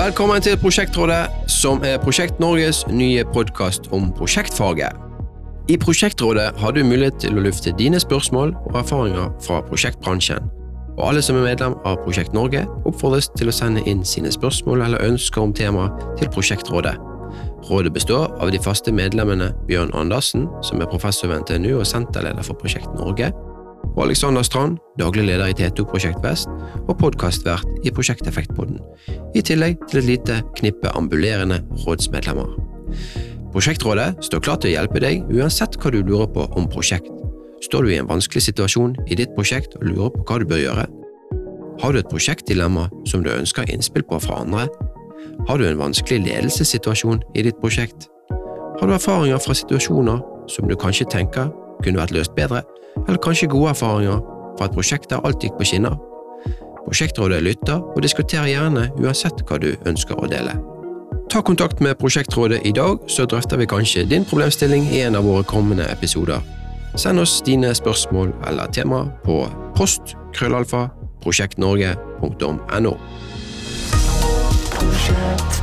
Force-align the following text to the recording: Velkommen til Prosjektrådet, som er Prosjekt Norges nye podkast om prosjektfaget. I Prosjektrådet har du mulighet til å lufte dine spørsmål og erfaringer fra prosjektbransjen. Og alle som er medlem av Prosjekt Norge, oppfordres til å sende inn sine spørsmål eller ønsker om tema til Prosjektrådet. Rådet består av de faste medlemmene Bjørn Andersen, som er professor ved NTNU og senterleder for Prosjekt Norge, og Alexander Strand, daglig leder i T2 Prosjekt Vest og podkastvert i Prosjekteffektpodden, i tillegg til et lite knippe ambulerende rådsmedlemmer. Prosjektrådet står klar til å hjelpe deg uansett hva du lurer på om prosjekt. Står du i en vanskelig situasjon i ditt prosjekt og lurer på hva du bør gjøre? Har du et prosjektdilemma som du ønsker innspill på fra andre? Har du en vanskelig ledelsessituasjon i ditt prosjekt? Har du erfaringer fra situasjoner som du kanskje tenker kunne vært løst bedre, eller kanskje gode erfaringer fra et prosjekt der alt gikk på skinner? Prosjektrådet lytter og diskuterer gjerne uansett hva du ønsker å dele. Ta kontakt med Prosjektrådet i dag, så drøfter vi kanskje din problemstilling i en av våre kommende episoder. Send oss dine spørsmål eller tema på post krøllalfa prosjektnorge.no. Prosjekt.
Velkommen 0.00 0.40
til 0.40 0.56
Prosjektrådet, 0.56 1.26
som 1.52 1.82
er 1.84 1.98
Prosjekt 2.00 2.38
Norges 2.40 2.86
nye 2.88 3.20
podkast 3.34 3.90
om 3.92 4.06
prosjektfaget. 4.16 4.96
I 5.68 5.76
Prosjektrådet 5.76 6.46
har 6.56 6.72
du 6.72 6.80
mulighet 6.84 7.18
til 7.20 7.36
å 7.36 7.42
lufte 7.44 7.74
dine 7.76 8.00
spørsmål 8.00 8.54
og 8.70 8.78
erfaringer 8.80 9.28
fra 9.44 9.58
prosjektbransjen. 9.66 10.48
Og 10.94 11.02
alle 11.10 11.20
som 11.20 11.36
er 11.36 11.44
medlem 11.50 11.76
av 11.84 12.00
Prosjekt 12.06 12.32
Norge, 12.32 12.64
oppfordres 12.88 13.28
til 13.36 13.52
å 13.52 13.56
sende 13.58 13.84
inn 13.84 14.00
sine 14.08 14.32
spørsmål 14.32 14.86
eller 14.86 15.04
ønsker 15.04 15.44
om 15.44 15.52
tema 15.52 15.90
til 16.16 16.32
Prosjektrådet. 16.32 16.96
Rådet 17.68 17.92
består 17.92 18.32
av 18.40 18.54
de 18.56 18.62
faste 18.64 18.96
medlemmene 18.96 19.52
Bjørn 19.68 19.92
Andersen, 19.92 20.48
som 20.64 20.80
er 20.80 20.88
professor 20.88 21.28
ved 21.28 21.44
NTNU 21.44 21.74
og 21.74 21.86
senterleder 21.92 22.48
for 22.48 22.56
Prosjekt 22.56 22.88
Norge, 22.96 23.34
og 24.00 24.06
Alexander 24.06 24.42
Strand, 24.42 24.78
daglig 24.98 25.26
leder 25.28 25.50
i 25.50 25.52
T2 25.52 25.84
Prosjekt 25.84 26.22
Vest 26.24 26.48
og 26.88 26.94
podkastvert 27.02 27.84
i 27.84 27.90
Prosjekteffektpodden, 27.92 28.78
i 29.36 29.42
tillegg 29.44 29.76
til 29.90 30.00
et 30.00 30.06
lite 30.08 30.38
knippe 30.56 30.88
ambulerende 30.96 31.58
rådsmedlemmer. 31.82 32.54
Prosjektrådet 33.52 34.24
står 34.24 34.40
klar 34.46 34.56
til 34.56 34.70
å 34.70 34.72
hjelpe 34.78 35.02
deg 35.04 35.28
uansett 35.34 35.76
hva 35.76 35.92
du 35.92 36.00
lurer 36.00 36.32
på 36.32 36.46
om 36.56 36.68
prosjekt. 36.72 37.12
Står 37.66 37.84
du 37.84 37.92
i 37.92 37.98
en 38.00 38.08
vanskelig 38.08 38.46
situasjon 38.46 38.96
i 39.04 39.20
ditt 39.20 39.36
prosjekt 39.36 39.76
og 39.76 39.84
lurer 39.90 40.16
på 40.16 40.24
hva 40.24 40.40
du 40.40 40.48
bør 40.48 40.64
gjøre? 40.64 40.88
Har 41.84 41.92
du 41.92 42.00
et 42.00 42.08
prosjektdilemma 42.08 42.88
som 43.04 43.20
du 43.26 43.28
ønsker 43.34 43.68
innspill 43.68 44.06
på 44.08 44.22
fra 44.24 44.40
andre? 44.46 44.64
Har 45.48 45.60
du 45.60 45.68
en 45.68 45.80
vanskelig 45.82 46.22
ledelsessituasjon 46.24 47.20
i 47.36 47.44
ditt 47.44 47.60
prosjekt? 47.60 48.08
Har 48.80 48.88
du 48.88 48.96
erfaringer 48.96 49.44
fra 49.44 49.60
situasjoner 49.60 50.24
som 50.48 50.72
du 50.72 50.78
kanskje 50.80 51.10
tenker 51.12 51.52
kunne 51.84 52.00
vært 52.00 52.16
løst 52.16 52.32
bedre, 52.36 52.62
eller 53.06 53.20
kanskje 53.22 53.50
gode 53.50 53.70
erfaringer 53.74 54.20
fra 54.58 54.68
et 54.68 54.76
prosjekt 54.76 55.10
der 55.10 55.22
alt 55.26 55.42
gikk 55.42 55.56
på 55.58 55.68
skinner? 55.68 55.96
Prosjektrådet 56.86 57.42
lytter 57.44 57.78
og 57.80 58.02
diskuterer 58.02 58.50
gjerne 58.50 58.88
uansett 58.98 59.44
hva 59.46 59.60
du 59.62 59.72
ønsker 59.86 60.18
å 60.18 60.28
dele. 60.30 60.56
Ta 61.30 61.42
kontakt 61.46 61.80
med 61.80 61.98
Prosjektrådet 61.98 62.64
i 62.66 62.72
dag, 62.74 62.98
så 63.06 63.26
drøfter 63.26 63.60
vi 63.60 63.68
kanskje 63.70 64.08
din 64.10 64.24
problemstilling 64.26 64.88
i 64.90 65.04
en 65.06 65.14
av 65.14 65.28
våre 65.28 65.46
kommende 65.46 65.86
episoder. 65.92 66.42
Send 66.98 67.22
oss 67.22 67.38
dine 67.46 67.70
spørsmål 67.74 68.32
eller 68.50 68.72
tema 68.74 69.04
på 69.24 69.44
post 69.78 70.16
krøllalfa 70.34 70.88
prosjektnorge.no. 71.22 72.96
Prosjekt. 74.74 75.59